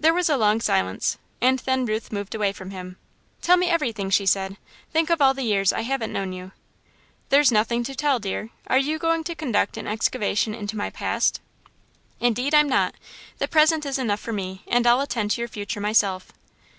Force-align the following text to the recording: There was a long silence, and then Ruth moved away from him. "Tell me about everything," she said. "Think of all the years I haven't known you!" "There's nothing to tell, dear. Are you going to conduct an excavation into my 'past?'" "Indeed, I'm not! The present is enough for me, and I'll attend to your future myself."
There 0.00 0.14
was 0.14 0.30
a 0.30 0.38
long 0.38 0.62
silence, 0.62 1.18
and 1.38 1.58
then 1.58 1.84
Ruth 1.84 2.10
moved 2.10 2.34
away 2.34 2.52
from 2.54 2.70
him. 2.70 2.96
"Tell 3.42 3.58
me 3.58 3.66
about 3.66 3.74
everything," 3.74 4.08
she 4.08 4.24
said. 4.24 4.56
"Think 4.94 5.10
of 5.10 5.20
all 5.20 5.34
the 5.34 5.42
years 5.42 5.74
I 5.74 5.82
haven't 5.82 6.10
known 6.10 6.32
you!" 6.32 6.52
"There's 7.28 7.52
nothing 7.52 7.84
to 7.84 7.94
tell, 7.94 8.18
dear. 8.18 8.48
Are 8.68 8.78
you 8.78 8.98
going 8.98 9.24
to 9.24 9.34
conduct 9.34 9.76
an 9.76 9.86
excavation 9.86 10.54
into 10.54 10.74
my 10.74 10.88
'past?'" 10.88 11.42
"Indeed, 12.18 12.54
I'm 12.54 12.66
not! 12.70 12.94
The 13.40 13.46
present 13.46 13.84
is 13.84 13.98
enough 13.98 14.20
for 14.20 14.32
me, 14.32 14.62
and 14.68 14.86
I'll 14.86 15.02
attend 15.02 15.32
to 15.32 15.42
your 15.42 15.48
future 15.48 15.80
myself." 15.82 16.32